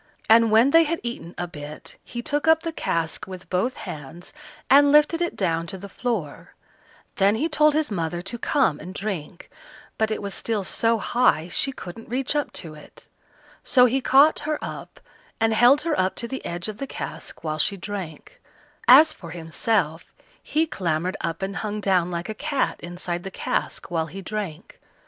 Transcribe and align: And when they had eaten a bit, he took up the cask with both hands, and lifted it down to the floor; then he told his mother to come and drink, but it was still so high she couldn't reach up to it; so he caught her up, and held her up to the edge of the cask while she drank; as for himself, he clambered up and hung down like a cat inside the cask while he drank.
And 0.27 0.49
when 0.49 0.71
they 0.71 0.85
had 0.85 0.99
eaten 1.03 1.35
a 1.37 1.45
bit, 1.47 1.97
he 2.03 2.23
took 2.23 2.47
up 2.47 2.63
the 2.63 2.71
cask 2.71 3.27
with 3.27 3.47
both 3.51 3.75
hands, 3.75 4.33
and 4.67 4.91
lifted 4.91 5.21
it 5.21 5.35
down 5.35 5.67
to 5.67 5.77
the 5.77 5.87
floor; 5.87 6.55
then 7.17 7.35
he 7.35 7.47
told 7.47 7.75
his 7.75 7.91
mother 7.91 8.23
to 8.23 8.39
come 8.39 8.79
and 8.79 8.95
drink, 8.95 9.47
but 9.99 10.09
it 10.09 10.19
was 10.19 10.33
still 10.33 10.63
so 10.63 10.97
high 10.97 11.49
she 11.49 11.71
couldn't 11.71 12.09
reach 12.09 12.35
up 12.35 12.51
to 12.53 12.73
it; 12.73 13.05
so 13.61 13.85
he 13.85 14.01
caught 14.01 14.39
her 14.39 14.57
up, 14.59 14.99
and 15.39 15.53
held 15.53 15.81
her 15.83 15.93
up 15.99 16.15
to 16.15 16.27
the 16.27 16.43
edge 16.43 16.67
of 16.67 16.77
the 16.77 16.87
cask 16.87 17.43
while 17.43 17.59
she 17.59 17.77
drank; 17.77 18.41
as 18.87 19.13
for 19.13 19.29
himself, 19.29 20.05
he 20.41 20.65
clambered 20.65 21.15
up 21.21 21.43
and 21.43 21.57
hung 21.57 21.79
down 21.79 22.09
like 22.09 22.27
a 22.27 22.33
cat 22.33 22.79
inside 22.79 23.21
the 23.21 23.29
cask 23.29 23.91
while 23.91 24.07
he 24.07 24.19
drank. 24.23 24.79